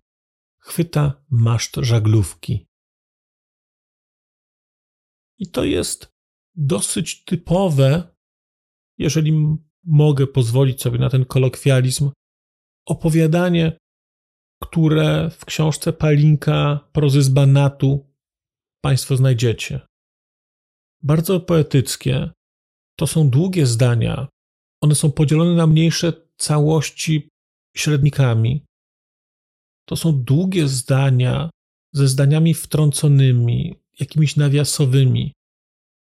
chwyta 0.59 1.23
maszt 1.29 1.75
żaglówki. 1.75 2.67
I 5.37 5.47
to 5.51 5.63
jest 5.63 6.07
dosyć 6.55 7.23
typowe, 7.23 8.15
jeżeli 8.97 9.57
mogę 9.83 10.27
pozwolić 10.27 10.81
sobie 10.81 10.99
na 10.99 11.09
ten 11.09 11.25
kolokwializm, 11.25 12.11
opowiadanie, 12.85 13.77
które 14.61 15.29
w 15.29 15.45
książce 15.45 15.93
Palinka 15.93 16.89
Prozy 16.91 17.21
z 17.21 17.29
Banatu 17.29 18.13
Państwo 18.81 19.17
znajdziecie. 19.17 19.79
Bardzo 21.03 21.39
poetyckie. 21.39 22.29
To 22.97 23.07
są 23.07 23.29
długie 23.29 23.65
zdania. 23.65 24.27
One 24.81 24.95
są 24.95 25.11
podzielone 25.11 25.55
na 25.55 25.67
mniejsze 25.67 26.13
całości 26.37 27.29
średnikami. 27.77 28.65
To 29.87 29.95
są 29.95 30.23
długie 30.23 30.67
zdania 30.67 31.49
ze 31.93 32.07
zdaniami 32.07 32.53
wtrąconymi, 32.53 33.75
jakimiś 33.99 34.35
nawiasowymi, 34.35 35.33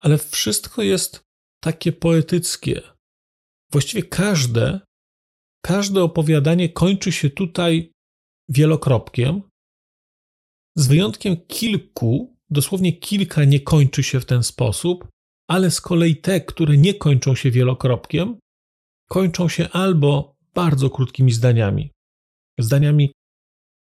ale 0.01 0.17
wszystko 0.17 0.81
jest 0.81 1.22
takie 1.63 1.91
poetyckie. 1.91 2.81
Właściwie 3.72 4.03
każde, 4.03 4.79
każde 5.65 6.03
opowiadanie 6.03 6.69
kończy 6.69 7.12
się 7.12 7.29
tutaj 7.29 7.91
wielokropkiem, 8.50 9.41
z 10.75 10.88
wyjątkiem 10.88 11.38
kilku, 11.48 12.36
dosłownie 12.50 12.93
kilka 12.93 13.43
nie 13.43 13.60
kończy 13.60 14.03
się 14.03 14.19
w 14.19 14.25
ten 14.25 14.43
sposób, 14.43 15.07
ale 15.48 15.72
z 15.72 15.81
kolei 15.81 16.15
te, 16.15 16.41
które 16.41 16.77
nie 16.77 16.93
kończą 16.93 17.36
się 17.36 17.51
wielokropkiem, 17.51 18.39
kończą 19.10 19.50
się 19.50 19.69
albo 19.69 20.35
bardzo 20.55 20.89
krótkimi 20.89 21.31
zdaniami, 21.31 21.91
zdaniami 22.59 23.12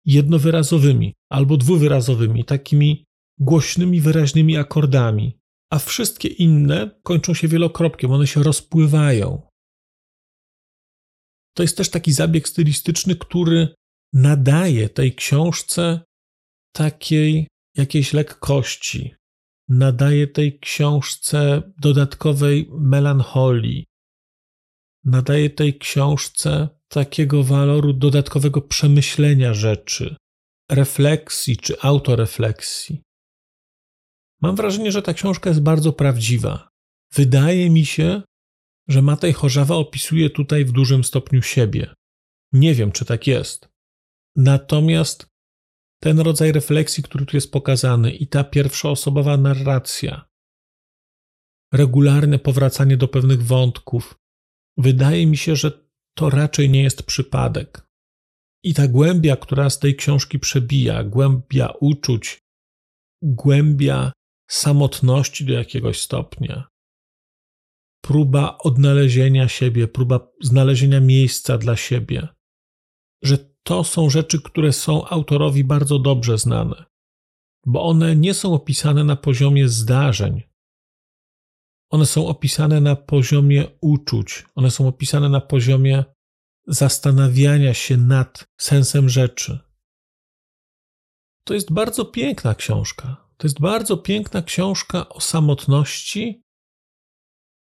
jednowyrazowymi 0.05 1.13
albo 1.31 1.57
dwuwyrazowymi, 1.57 2.45
takimi 2.45 3.05
głośnymi, 3.39 4.01
wyraźnymi 4.01 4.57
akordami, 4.57 5.39
a 5.71 5.79
wszystkie 5.79 6.27
inne 6.27 6.99
kończą 7.03 7.33
się 7.33 7.47
wielokropkiem, 7.47 8.11
one 8.11 8.27
się 8.27 8.43
rozpływają. 8.43 9.41
To 11.55 11.63
jest 11.63 11.77
też 11.77 11.89
taki 11.89 12.11
zabieg 12.11 12.47
stylistyczny, 12.47 13.15
który 13.15 13.75
nadaje 14.13 14.89
tej 14.89 15.15
książce 15.15 16.01
takiej 16.75 17.47
jakiejś 17.77 18.13
lekkości, 18.13 19.15
nadaje 19.69 20.27
tej 20.27 20.59
książce 20.59 21.61
dodatkowej 21.77 22.69
melancholii, 22.71 23.85
nadaje 25.05 25.49
tej 25.49 25.77
książce 25.77 26.69
takiego 26.87 27.43
waloru 27.43 27.93
dodatkowego 27.93 28.61
przemyślenia 28.61 29.53
rzeczy, 29.53 30.15
refleksji 30.71 31.57
czy 31.57 31.81
autorefleksji. 31.81 33.01
Mam 34.41 34.55
wrażenie, 34.55 34.91
że 34.91 35.01
ta 35.01 35.13
książka 35.13 35.49
jest 35.49 35.61
bardzo 35.61 35.93
prawdziwa. 35.93 36.69
Wydaje 37.13 37.69
mi 37.69 37.85
się, 37.85 38.21
że 38.87 39.01
Matej 39.01 39.33
Chorzawa 39.33 39.75
opisuje 39.75 40.29
tutaj 40.29 40.65
w 40.65 40.71
dużym 40.71 41.03
stopniu 41.03 41.41
siebie. 41.41 41.93
Nie 42.51 42.73
wiem, 42.73 42.91
czy 42.91 43.05
tak 43.05 43.27
jest. 43.27 43.69
Natomiast 44.35 45.27
ten 45.99 46.19
rodzaj 46.19 46.51
refleksji, 46.51 47.03
który 47.03 47.25
tu 47.25 47.37
jest 47.37 47.51
pokazany, 47.51 48.11
i 48.11 48.27
ta 48.27 48.43
pierwszoosobowa 48.43 49.37
narracja, 49.37 50.25
regularne 51.73 52.39
powracanie 52.39 52.97
do 52.97 53.07
pewnych 53.07 53.43
wątków, 53.43 54.15
wydaje 54.77 55.25
mi 55.25 55.37
się, 55.37 55.55
że 55.55 55.71
to 56.17 56.29
raczej 56.29 56.69
nie 56.69 56.83
jest 56.83 57.03
przypadek. 57.03 57.87
I 58.63 58.73
ta 58.73 58.87
głębia, 58.87 59.35
która 59.35 59.69
z 59.69 59.79
tej 59.79 59.95
książki 59.95 60.39
przebija, 60.39 61.03
głębia 61.03 61.73
uczuć, 61.79 62.39
głębia 63.21 64.11
samotności 64.49 65.45
do 65.45 65.53
jakiegoś 65.53 66.01
stopnia, 66.01 66.67
próba 68.03 68.57
odnalezienia 68.57 69.47
siebie, 69.47 69.87
próba 69.87 70.31
znalezienia 70.41 70.99
miejsca 70.99 71.57
dla 71.57 71.75
siebie, 71.75 72.27
że 73.23 73.37
to 73.63 73.83
są 73.83 74.09
rzeczy, 74.09 74.41
które 74.41 74.73
są 74.73 75.07
autorowi 75.07 75.63
bardzo 75.63 75.99
dobrze 75.99 76.37
znane, 76.37 76.85
bo 77.65 77.83
one 77.83 78.15
nie 78.15 78.33
są 78.33 78.53
opisane 78.53 79.03
na 79.03 79.15
poziomie 79.15 79.69
zdarzeń. 79.69 80.41
One 81.93 82.05
są 82.05 82.27
opisane 82.27 82.81
na 82.81 82.95
poziomie 82.95 83.67
uczuć, 83.81 84.45
one 84.55 84.71
są 84.71 84.87
opisane 84.87 85.29
na 85.29 85.41
poziomie 85.41 86.03
zastanawiania 86.67 87.73
się 87.73 87.97
nad 87.97 88.45
sensem 88.61 89.09
rzeczy. 89.09 89.59
To 91.47 91.53
jest 91.53 91.73
bardzo 91.73 92.05
piękna 92.05 92.55
książka. 92.55 93.27
To 93.37 93.47
jest 93.47 93.59
bardzo 93.59 93.97
piękna 93.97 94.41
książka 94.41 95.09
o 95.09 95.21
samotności, 95.21 96.43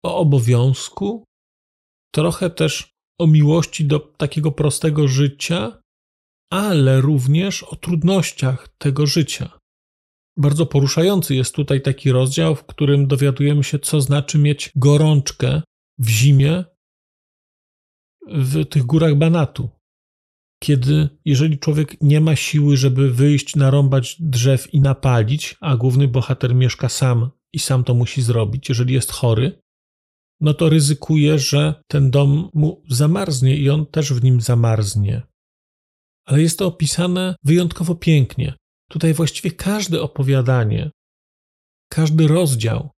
o 0.05 0.17
obowiązku, 0.17 1.24
trochę 2.12 2.50
też 2.50 2.93
o 3.19 3.27
miłości 3.27 3.86
do 3.86 4.00
takiego 4.00 4.51
prostego 4.51 5.07
życia, 5.07 5.81
ale 6.51 7.01
również 7.01 7.63
o 7.63 7.75
trudnościach 7.75 8.67
tego 8.77 9.05
życia. 9.05 9.60
Bardzo 10.38 10.65
poruszający 10.65 11.36
jest 11.36 11.56
tutaj 11.56 11.82
taki 11.82 12.12
rozdział, 12.12 12.56
w 12.56 12.65
którym 12.65 13.08
dowiadujemy 13.08 13.63
się, 13.63 13.79
co 13.79 14.01
znaczy 14.01 14.38
mieć 14.38 14.72
gorączkę 14.75 15.62
w 15.98 16.10
zimie 16.10 16.63
w 18.27 18.65
tych 18.65 18.84
górach 18.84 19.15
Banatu. 19.15 19.70
Kiedy, 20.63 21.10
jeżeli 21.25 21.60
człowiek 21.60 22.01
nie 22.01 22.22
ma 22.22 22.36
siły, 22.36 22.77
żeby 22.77 23.13
wyjść, 23.13 23.56
narąbać 23.56 24.15
drzew 24.20 24.74
i 24.74 24.82
napalić, 24.82 25.56
a 25.62 25.77
główny 25.77 26.08
bohater 26.08 26.56
mieszka 26.56 26.89
sam 26.89 27.29
i 27.53 27.60
sam 27.60 27.84
to 27.84 27.94
musi 27.94 28.22
zrobić, 28.22 28.70
jeżeli 28.70 28.94
jest 28.94 29.12
chory, 29.12 29.62
no 30.41 30.53
to 30.53 30.70
ryzykuje, 30.70 31.39
że 31.39 31.84
ten 31.88 32.12
dom 32.12 32.50
mu 32.53 32.84
zamarznie 32.89 33.58
i 33.58 33.70
on 33.70 33.86
też 33.86 34.13
w 34.13 34.24
nim 34.24 34.41
zamarznie. 34.41 35.22
Ale 36.25 36.41
jest 36.41 36.60
to 36.60 36.67
opisane 36.67 37.36
wyjątkowo 37.44 37.96
pięknie. 37.96 38.53
Tutaj 38.89 39.13
właściwie 39.13 39.51
każde 39.51 40.01
opowiadanie, 40.01 40.91
każdy 41.89 42.27
rozdział 42.27 42.89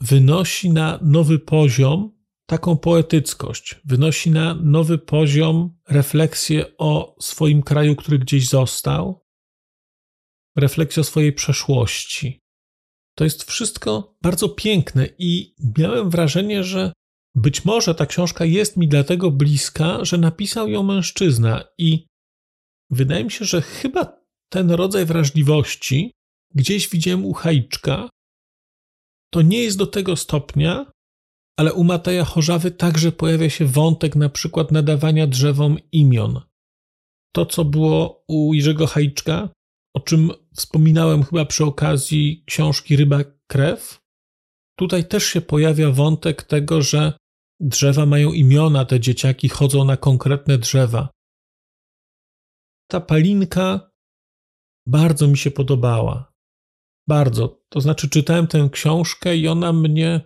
wynosi 0.00 0.70
na 0.70 0.98
nowy 1.02 1.38
poziom 1.38 2.20
taką 2.46 2.76
poetyckość, 2.76 3.80
wynosi 3.84 4.30
na 4.30 4.54
nowy 4.54 4.98
poziom 4.98 5.78
refleksję 5.88 6.76
o 6.78 7.16
swoim 7.20 7.62
kraju, 7.62 7.96
który 7.96 8.18
gdzieś 8.18 8.48
został, 8.48 9.24
refleksję 10.56 11.00
o 11.00 11.04
swojej 11.04 11.32
przeszłości. 11.32 12.40
To 13.16 13.24
jest 13.24 13.44
wszystko 13.44 14.16
bardzo 14.22 14.48
piękne 14.48 15.08
i 15.18 15.54
miałem 15.78 16.10
wrażenie, 16.10 16.64
że 16.64 16.92
być 17.34 17.64
może 17.64 17.94
ta 17.94 18.06
książka 18.06 18.44
jest 18.44 18.76
mi 18.76 18.88
dlatego 18.88 19.30
bliska, 19.30 20.04
że 20.04 20.18
napisał 20.18 20.68
ją 20.68 20.82
mężczyzna 20.82 21.64
i 21.78 22.06
wydaje 22.90 23.24
mi 23.24 23.30
się, 23.30 23.44
że 23.44 23.62
chyba 23.62 24.19
ten 24.52 24.70
rodzaj 24.70 25.06
wrażliwości 25.06 26.12
gdzieś 26.54 26.88
widziałem 26.88 27.24
u 27.24 27.32
Hajczka. 27.32 28.08
To 29.32 29.42
nie 29.42 29.62
jest 29.62 29.78
do 29.78 29.86
tego 29.86 30.16
stopnia, 30.16 30.92
ale 31.58 31.72
u 31.72 31.84
Mateja 31.84 32.24
Chorzawy 32.24 32.70
także 32.70 33.12
pojawia 33.12 33.50
się 33.50 33.66
wątek 33.66 34.16
na 34.16 34.28
przykład 34.28 34.72
nadawania 34.72 35.26
drzewom 35.26 35.76
imion. 35.92 36.40
To, 37.34 37.46
co 37.46 37.64
było 37.64 38.24
u 38.28 38.54
Jerzego 38.54 38.86
Hajczka, 38.86 39.48
o 39.96 40.00
czym 40.00 40.30
wspominałem 40.56 41.22
chyba 41.22 41.44
przy 41.44 41.64
okazji 41.64 42.44
książki 42.46 42.96
Ryba 42.96 43.20
Krew, 43.46 43.98
tutaj 44.78 45.08
też 45.08 45.24
się 45.24 45.40
pojawia 45.40 45.90
wątek 45.90 46.42
tego, 46.42 46.82
że 46.82 47.12
drzewa 47.60 48.06
mają 48.06 48.32
imiona, 48.32 48.84
te 48.84 49.00
dzieciaki 49.00 49.48
chodzą 49.48 49.84
na 49.84 49.96
konkretne 49.96 50.58
drzewa. 50.58 51.08
Ta 52.90 53.00
palinka 53.00 53.89
bardzo 54.90 55.28
mi 55.28 55.38
się 55.38 55.50
podobała. 55.50 56.32
Bardzo. 57.08 57.62
To 57.68 57.80
znaczy, 57.80 58.08
czytałem 58.08 58.46
tę 58.46 58.68
książkę 58.72 59.36
i 59.36 59.48
ona 59.48 59.72
mnie 59.72 60.20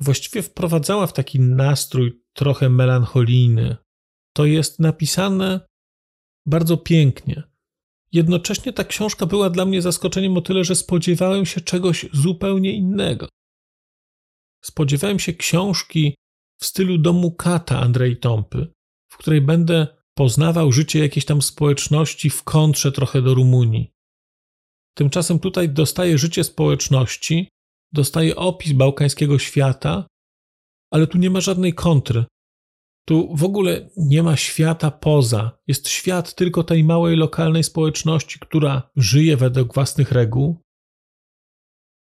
właściwie 0.00 0.42
wprowadzała 0.42 1.06
w 1.06 1.12
taki 1.12 1.40
nastrój 1.40 2.22
trochę 2.32 2.68
melancholijny. 2.68 3.76
To 4.36 4.46
jest 4.46 4.80
napisane 4.80 5.60
bardzo 6.46 6.76
pięknie. 6.76 7.42
Jednocześnie 8.12 8.72
ta 8.72 8.84
książka 8.84 9.26
była 9.26 9.50
dla 9.50 9.64
mnie 9.64 9.82
zaskoczeniem 9.82 10.36
o 10.36 10.40
tyle, 10.40 10.64
że 10.64 10.74
spodziewałem 10.74 11.46
się 11.46 11.60
czegoś 11.60 12.06
zupełnie 12.12 12.72
innego. 12.72 13.28
Spodziewałem 14.64 15.18
się 15.18 15.32
książki 15.32 16.14
w 16.60 16.64
stylu 16.64 16.98
domu 16.98 17.32
Kata 17.32 17.80
Andrzej 17.80 18.16
Tąpy, 18.16 18.72
w 19.12 19.16
której 19.16 19.40
będę 19.40 19.86
poznawał 20.14 20.72
życie 20.72 20.98
jakiejś 20.98 21.24
tam 21.24 21.42
społeczności 21.42 22.30
w 22.30 22.42
kontrze 22.42 22.92
trochę 22.92 23.22
do 23.22 23.34
Rumunii. 23.34 23.93
Tymczasem 24.94 25.38
tutaj 25.38 25.68
dostaję 25.68 26.18
życie 26.18 26.44
społeczności, 26.44 27.48
dostaję 27.92 28.36
opis 28.36 28.72
bałkańskiego 28.72 29.38
świata, 29.38 30.06
ale 30.92 31.06
tu 31.06 31.18
nie 31.18 31.30
ma 31.30 31.40
żadnej 31.40 31.74
kontry. 31.74 32.24
Tu 33.06 33.36
w 33.36 33.44
ogóle 33.44 33.90
nie 33.96 34.22
ma 34.22 34.36
świata 34.36 34.90
poza. 34.90 35.58
Jest 35.66 35.88
świat 35.88 36.34
tylko 36.34 36.64
tej 36.64 36.84
małej 36.84 37.16
lokalnej 37.16 37.64
społeczności, 37.64 38.38
która 38.38 38.90
żyje 38.96 39.36
według 39.36 39.74
własnych 39.74 40.12
reguł, 40.12 40.60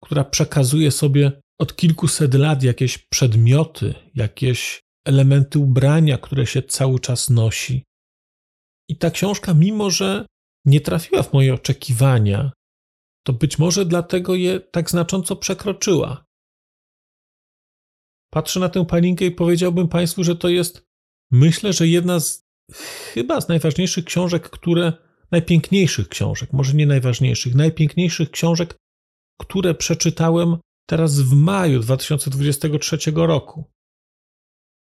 która 0.05 0.25
przekazuje 0.25 0.90
sobie 0.90 1.42
od 1.59 1.77
kilkuset 1.77 2.35
lat 2.35 2.62
jakieś 2.62 2.99
przedmioty, 2.99 3.95
jakieś 4.14 4.81
elementy 5.07 5.59
ubrania, 5.59 6.18
które 6.18 6.47
się 6.47 6.62
cały 6.62 7.01
czas 7.01 7.31
nosi. 7.31 7.85
I 8.88 8.97
ta 8.97 9.11
książka, 9.11 9.55
mimo 9.55 9.90
że 9.90 10.27
nie 10.64 10.81
trafiła 10.81 11.23
w 11.23 11.33
moje 11.33 11.55
oczekiwania, 11.55 12.53
to 13.26 13.32
być 13.32 13.58
może 13.58 13.87
dlatego 13.87 14.35
je 14.35 14.61
tak 14.61 14.90
znacząco 14.90 15.37
przekroczyła. 15.37 16.24
Patrzę 18.30 18.61
na 18.61 18.68
tę 18.68 18.87
palinkę 18.87 19.24
i 19.24 19.30
powiedziałbym 19.30 19.88
Państwu, 19.88 20.24
że 20.24 20.37
to 20.37 20.48
jest, 20.48 20.87
myślę, 21.30 21.72
że 21.72 21.88
jedna 21.88 22.20
z 22.20 22.42
chyba 23.14 23.40
z 23.40 23.48
najważniejszych 23.48 24.04
książek, 24.04 24.50
które, 24.50 24.92
najpiękniejszych 25.30 26.08
książek, 26.08 26.52
może 26.52 26.74
nie 26.74 26.87
najważniejszych, 26.87 27.54
najpiękniejszych 27.54 28.30
książek, 28.30 28.76
które 29.40 29.74
przeczytałem 29.74 30.56
teraz 30.87 31.20
w 31.20 31.32
maju 31.32 31.80
2023 31.80 32.98
roku. 33.14 33.64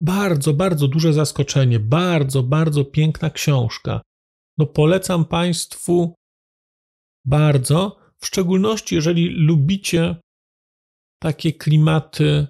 Bardzo, 0.02 0.54
bardzo 0.54 0.88
duże 0.88 1.14
zaskoczenie, 1.14 1.80
bardzo, 1.80 2.44
bardzo 2.44 2.86
piękna 2.86 3.30
książka. 3.30 4.02
No 4.58 4.66
polecam 4.66 5.26
Państwu 5.26 6.16
bardzo, 7.26 8.03
w 8.24 8.28
szczególności 8.28 8.96
jeżeli 8.96 9.30
lubicie 9.30 10.16
takie 11.22 11.54
klimaty 11.54 12.48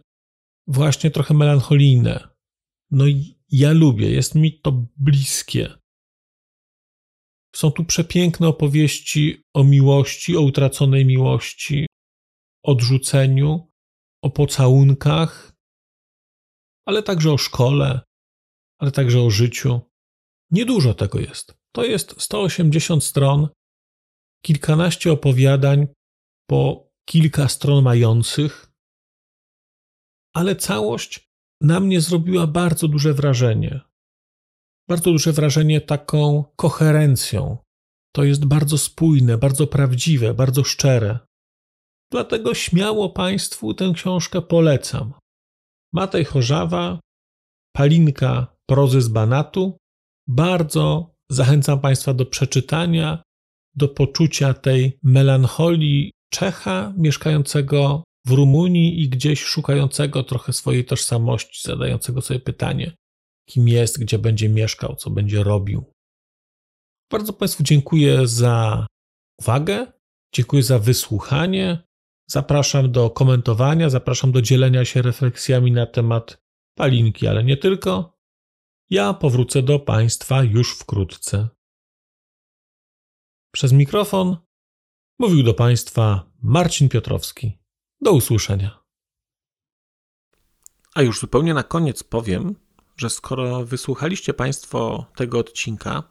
właśnie 0.68 1.12
trochę 1.12 1.34
melancholijne. 1.34 2.28
No 2.92 3.08
i 3.08 3.40
ja 3.50 3.72
lubię, 3.72 4.12
jest 4.12 4.36
mi 4.36 4.60
to 4.60 4.86
bliskie. 4.98 5.74
Są 7.56 7.72
tu 7.72 7.86
przepiękne 7.86 8.48
opowieści 8.48 9.44
o 9.54 9.64
miłości, 9.64 10.38
o 10.38 10.42
utraconej 10.42 11.06
miłości, 11.06 11.88
odrzuceniu, 12.64 13.72
o 14.24 14.30
pocałunkach, 14.30 15.54
ale 16.86 17.04
także 17.04 17.32
o 17.32 17.38
szkole, 17.38 18.02
ale 18.80 18.92
także 18.92 19.22
o 19.22 19.30
życiu. 19.30 19.82
Niedużo 20.52 20.94
tego 20.94 21.20
jest. 21.20 21.54
To 21.76 21.84
jest 21.84 22.22
180 22.22 23.04
stron, 23.04 23.48
kilkanaście 24.46 25.12
opowiadań 25.12 25.88
po 26.50 26.90
kilka 27.10 27.48
stron 27.48 27.84
mających, 27.84 28.72
ale 30.36 30.56
całość 30.56 31.30
na 31.62 31.80
mnie 31.80 32.02
zrobiła 32.02 32.48
bardzo 32.48 32.88
duże 32.88 33.14
wrażenie. 33.14 33.82
Bardzo 34.90 35.12
duże 35.12 35.32
wrażenie 35.32 35.82
taką 35.82 36.44
koherencją. 36.56 37.58
To 38.16 38.24
jest 38.24 38.46
bardzo 38.46 38.78
spójne, 38.78 39.38
bardzo 39.38 39.68
prawdziwe, 39.68 40.34
bardzo 40.34 40.64
szczere. 40.64 41.20
Dlatego 42.12 42.54
śmiało 42.54 43.10
Państwu 43.10 43.74
tę 43.74 43.92
książkę 43.96 44.42
polecam. 44.42 45.14
Matej 45.94 46.26
Chorzawa, 46.26 47.00
Palinka 47.76 48.56
prozy 48.70 49.02
z 49.02 49.08
Banatu. 49.08 49.78
Bardzo 50.28 51.16
zachęcam 51.32 51.80
Państwa 51.80 52.14
do 52.14 52.26
przeczytania 52.26 53.24
do 53.76 53.88
poczucia 53.88 54.54
tej 54.54 55.00
melancholii 55.04 56.12
Czecha 56.34 56.94
mieszkającego 56.98 58.04
w 58.26 58.32
Rumunii 58.32 59.02
i 59.02 59.10
gdzieś 59.10 59.44
szukającego 59.44 60.24
trochę 60.24 60.54
swojej 60.54 60.86
tożsamości, 60.86 61.70
zadającego 61.70 62.22
sobie 62.22 62.40
pytanie, 62.40 62.92
kim 63.50 63.68
jest, 63.68 64.00
gdzie 64.00 64.20
będzie 64.20 64.50
mieszkał, 64.50 64.96
co 64.96 65.10
będzie 65.10 65.44
robił. 65.44 65.94
Bardzo 67.12 67.34
Państwu 67.34 67.64
dziękuję 67.64 68.28
za 68.28 68.88
uwagę, 69.42 69.92
dziękuję 70.36 70.64
za 70.64 70.80
wysłuchanie. 70.80 71.84
Zapraszam 72.30 72.92
do 72.92 73.10
komentowania, 73.10 73.90
zapraszam 73.90 74.32
do 74.32 74.42
dzielenia 74.42 74.86
się 74.86 75.02
refleksjami 75.02 75.72
na 75.72 75.86
temat 75.86 76.38
palinki, 76.78 77.28
ale 77.28 77.44
nie 77.44 77.58
tylko. 77.58 78.18
Ja 78.90 79.14
powrócę 79.14 79.64
do 79.64 79.80
Państwa 79.80 80.44
już 80.44 80.78
wkrótce. 80.78 81.50
Przez 83.56 83.74
mikrofon 83.74 84.38
mówił 85.20 85.44
do 85.44 85.54
Państwa 85.54 86.32
Marcin 86.42 86.90
Piotrowski. 86.90 87.58
Do 88.02 88.12
usłyszenia. 88.12 88.80
A 90.96 91.02
już 91.02 91.20
zupełnie 91.20 91.54
na 91.54 91.64
koniec 91.64 92.04
powiem, 92.04 92.56
że 92.98 93.10
skoro 93.10 93.66
wysłuchaliście 93.66 94.34
Państwo 94.34 95.06
tego 95.16 95.40
odcinka, 95.40 96.04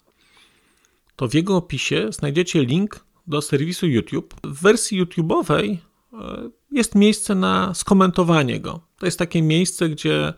to 1.16 1.28
w 1.28 1.34
jego 1.34 1.56
opisie 1.56 2.12
znajdziecie 2.12 2.64
link 2.64 3.04
do 3.26 3.42
serwisu 3.42 3.86
YouTube. 3.86 4.34
W 4.44 4.62
wersji 4.62 5.04
YouTube'owej 5.04 5.76
e, 6.12 6.50
jest 6.70 6.94
miejsce 6.94 7.34
na 7.34 7.74
skomentowanie 7.74 8.60
go. 8.60 8.80
To 8.98 9.06
jest 9.06 9.18
takie 9.18 9.42
miejsce, 9.42 9.88
gdzie 9.88 10.34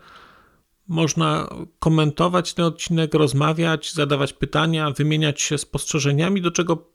można 0.87 1.49
komentować 1.79 2.53
ten 2.53 2.65
odcinek, 2.65 3.13
rozmawiać, 3.13 3.93
zadawać 3.93 4.33
pytania, 4.33 4.91
wymieniać 4.91 5.41
się 5.41 5.57
spostrzeżeniami, 5.57 6.41
do 6.41 6.51
czego 6.51 6.94